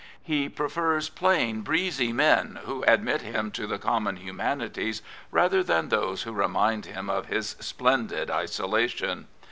He 0.23 0.49
prefers 0.49 1.09
plain, 1.09 1.61
breezy 1.61 2.11
men 2.11 2.57
who 2.63 2.83
admit 2.87 3.21
him 3.21 3.51
to 3.51 3.67
the 3.67 3.77
common 3.77 4.15
humanities 4.15 5.03
rather 5.29 5.61
than 5.61 5.89
those 5.89 6.23
who 6.23 6.31
remind 6.33 6.87
him 6.87 7.07
of 7.07 7.27
his 7.27 7.55
splendid 7.59 8.31
isolation. 8.31 9.27